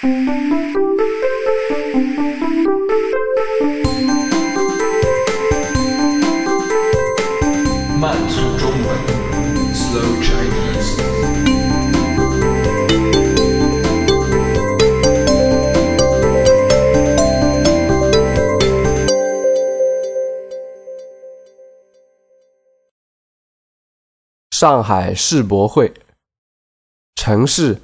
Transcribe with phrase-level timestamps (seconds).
[0.00, 0.06] 慢
[8.28, 8.86] 速中文
[9.74, 11.02] ，Slow Chinese。
[24.52, 25.92] 上海世博会，
[27.16, 27.80] 城市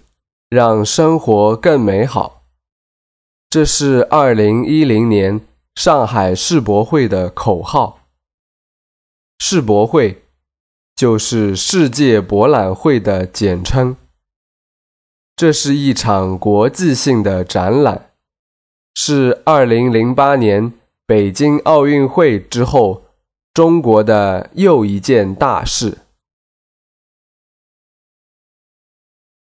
[0.55, 2.45] 让生活更美好。
[3.51, 5.41] 这是二零一零年
[5.75, 7.99] 上海世博会的口号。
[9.41, 10.23] 世博会
[10.95, 13.97] 就是世界博览会的简称。
[15.35, 18.13] 这是一场国际性的展览，
[18.95, 20.73] 是二零零八年
[21.05, 23.03] 北京奥运会之后
[23.53, 25.99] 中国的又一件大事。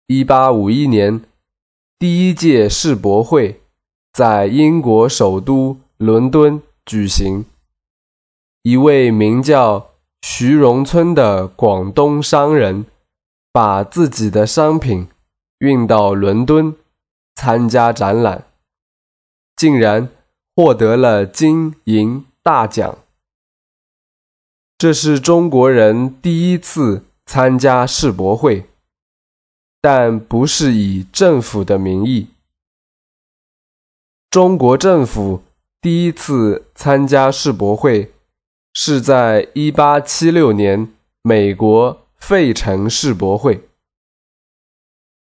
[0.06, 1.22] 一八五一年，
[1.98, 3.62] 第一届世博会
[4.12, 7.46] 在英国首都伦敦举行。
[8.64, 12.84] 一位名叫徐荣春的广东商人，
[13.50, 15.08] 把自己的商品
[15.60, 16.76] 运到伦敦
[17.34, 18.44] 参加展览，
[19.56, 20.10] 竟然
[20.54, 22.98] 获得了金银大奖。
[24.76, 28.66] 这是中国人第一次参加世博会。
[29.84, 32.28] 但不是以政府的名义。
[34.30, 35.42] 中国政府
[35.78, 38.10] 第一次参加世博会
[38.72, 40.90] 是在1876年
[41.20, 43.68] 美国费城世博会。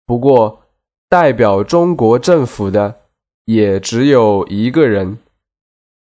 [0.07, 0.63] 不过，
[1.07, 3.03] 代表中国政府的
[3.45, 5.19] 也只有一个人，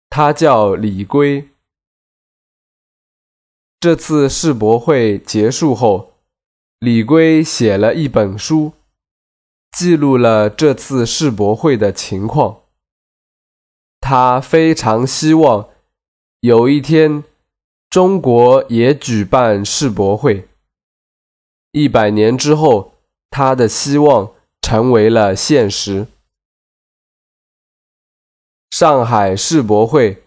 [0.09, 1.50] 他叫李圭。
[3.80, 6.08] 这次世博会结束后。
[6.80, 8.72] 李圭写了一本书，
[9.77, 12.61] 记录了这次世博会的情况。
[13.99, 15.67] 他非常希望
[16.39, 17.25] 有一天
[17.89, 20.48] 中国也举办世博会。
[21.73, 22.93] 一百年之后，
[23.30, 24.31] 他的希望
[24.61, 26.08] 成为了现实。
[28.71, 30.23] 上海世博会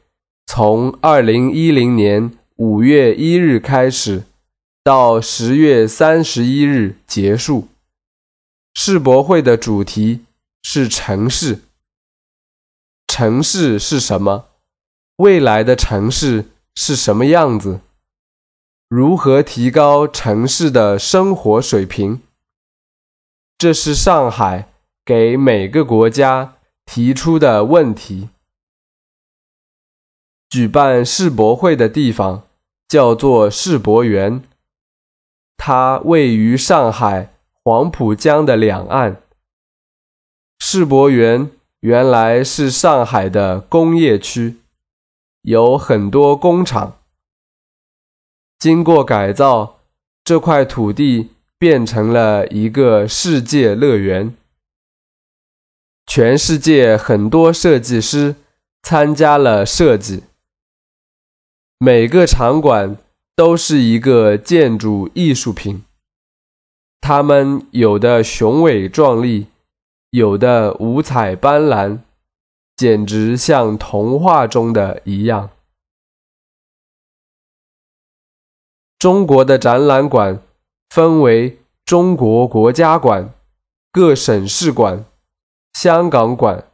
[0.47, 4.25] 从二零一零年五月一日开始。
[4.84, 7.69] 到十月三十一日结束。
[8.75, 10.25] 世博会的主题
[10.65, 11.60] 是城市。
[13.06, 14.47] 城市是什么？
[15.19, 17.81] 未来的城市是什么样子？
[18.88, 22.21] 如何提高城市的生活水平？
[23.56, 24.69] 这是上海
[25.04, 28.31] 给每个国家提出的问题。
[30.50, 32.48] 举办世博会的地方
[32.88, 34.42] 叫做世博园。
[35.65, 39.23] 它位于上海黄浦江的两岸。
[40.59, 44.56] 世博园原来是上海的工业区，
[45.43, 46.99] 有很多工厂。
[48.59, 49.78] 经过改造，
[50.25, 54.34] 这块土地变成了一个世界乐园。
[56.09, 58.34] 全世界很多设计师
[58.83, 60.25] 参加了设计，
[61.78, 62.97] 每个场馆。
[63.34, 65.84] 都是一个建筑艺术品，
[67.00, 69.47] 它们有的雄伟壮丽，
[70.10, 72.00] 有的五彩斑斓，
[72.76, 75.48] 简直像童话中的一样。
[78.98, 80.42] 中国的展览馆
[80.91, 83.32] 分为中国国家馆、
[83.91, 85.06] 各省市馆、
[85.72, 86.71] 香港馆、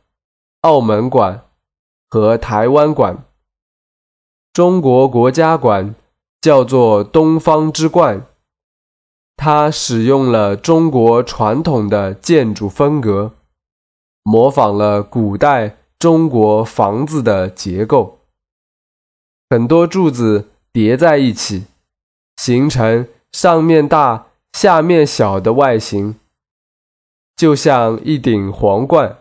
[0.62, 1.46] 澳门馆
[2.10, 3.24] 和台湾馆。
[4.52, 5.94] 中国国家馆。
[6.48, 8.26] 叫做东方之冠，
[9.36, 13.34] 它使用了中国传统的建筑风格，
[14.22, 18.20] 模仿了古代中国房子的结构，
[19.50, 21.66] 很多柱子叠在一起，
[22.38, 26.18] 形成上面大、下面小的外形，
[27.36, 29.18] 就像一顶皇冠。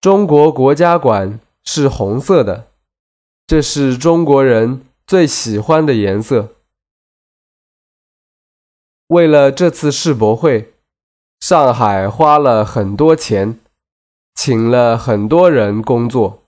[0.00, 2.68] 中国国家馆是红色的，
[3.44, 4.84] 这是中国人。
[5.06, 6.56] 最喜欢的颜色。
[9.08, 10.74] 为了这次世博会，
[11.40, 13.60] 上海花了很多钱，
[14.34, 16.44] 请了很多人工作。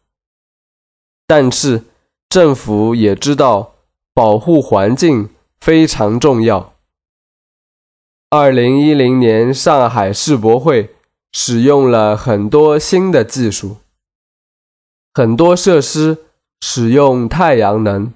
[1.27, 1.85] 但是
[2.29, 3.75] 政府也知道
[4.15, 5.31] 保护环境
[5.61, 6.75] 非常重要。
[8.31, 10.95] 二零一零年上海世博会
[11.33, 13.77] 使用了很多新的技术，
[15.12, 16.25] 很多设施
[16.61, 18.12] 使用太阳能。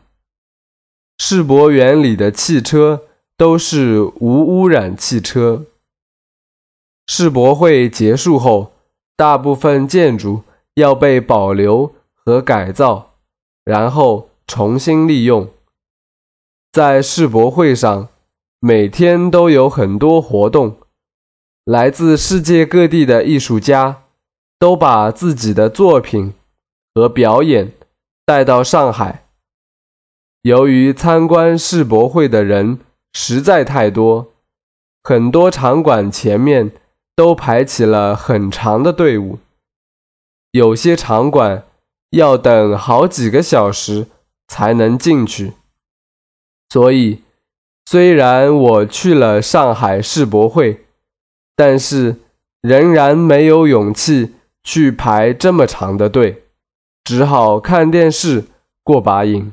[1.31, 3.03] 世博园里的汽车
[3.37, 5.67] 都是无污染汽车。
[7.07, 8.73] 世博会结束后，
[9.15, 10.45] 大部分建筑
[10.77, 13.11] 要被保留和改造，
[13.63, 15.47] 然后重新利用。
[16.73, 18.09] 在世博会上，
[18.59, 20.79] 每天都有很多活动，
[21.67, 24.05] 来自世界各地的艺术家
[24.59, 26.33] 都把自己的作品
[26.95, 27.71] 和表演
[28.25, 29.28] 带到上海。
[30.43, 32.79] 由于参观世博会的人
[33.13, 34.33] 实在太多，
[35.03, 36.73] 很多场馆前面。
[37.19, 39.41] 都排起了很长的队伍，
[40.53, 41.65] 有些场馆
[42.11, 44.07] 要等好几个小时
[44.47, 45.55] 才能进去。
[46.69, 47.25] 所以，
[47.87, 50.87] 虽然我去了上海世博会，
[51.57, 52.21] 但是
[52.61, 56.45] 仍然没有勇气去排这么长的队，
[57.03, 58.45] 只好看电视
[58.85, 59.53] 过把瘾。